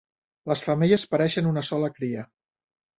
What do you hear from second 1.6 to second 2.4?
sola cria.